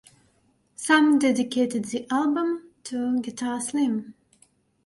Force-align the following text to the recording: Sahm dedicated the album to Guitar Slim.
Sahm 0.75 1.19
dedicated 1.19 1.85
the 1.85 2.07
album 2.09 2.71
to 2.85 3.21
Guitar 3.21 3.61
Slim. 3.61 4.15